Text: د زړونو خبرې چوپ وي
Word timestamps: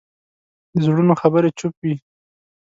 د 0.73 0.75
زړونو 0.85 1.13
خبرې 1.21 1.49
چوپ 1.59 1.75
وي 1.85 1.95